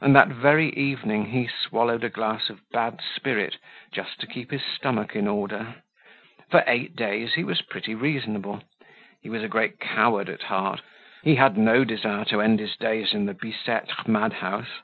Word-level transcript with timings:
And 0.00 0.16
that 0.16 0.28
very 0.28 0.70
evening 0.70 1.26
he 1.26 1.46
swallowed 1.46 2.02
a 2.02 2.08
glass 2.08 2.48
of 2.48 2.62
bad 2.70 3.02
spirit, 3.02 3.58
just 3.92 4.18
to 4.20 4.26
keep 4.26 4.50
his 4.50 4.64
stomach 4.64 5.14
in 5.14 5.28
order. 5.28 5.82
For 6.50 6.64
eight 6.66 6.96
days 6.96 7.34
he 7.34 7.44
was 7.44 7.60
pretty 7.60 7.94
reasonable. 7.94 8.62
He 9.20 9.28
was 9.28 9.42
a 9.42 9.46
great 9.48 9.78
coward 9.78 10.30
at 10.30 10.44
heart; 10.44 10.80
he 11.22 11.34
had 11.34 11.58
no 11.58 11.84
desire 11.84 12.24
to 12.30 12.40
end 12.40 12.60
his 12.60 12.76
days 12.76 13.12
in 13.12 13.26
the 13.26 13.34
Bicetre 13.34 14.08
mad 14.10 14.32
house. 14.32 14.80